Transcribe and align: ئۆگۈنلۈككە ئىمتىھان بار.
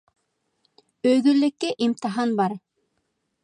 ئۆگۈنلۈككە 1.11 1.71
ئىمتىھان 1.75 2.37
بار. 2.41 2.61